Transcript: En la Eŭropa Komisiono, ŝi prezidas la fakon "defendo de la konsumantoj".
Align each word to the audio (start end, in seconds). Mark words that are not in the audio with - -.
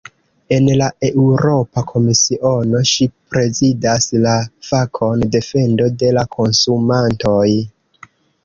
En 0.55 0.69
la 0.77 0.85
Eŭropa 1.07 1.83
Komisiono, 1.91 2.81
ŝi 2.93 3.07
prezidas 3.35 4.09
la 4.25 4.33
fakon 4.71 5.29
"defendo 5.37 5.91
de 6.05 6.11
la 6.21 6.25
konsumantoj". 6.41 7.47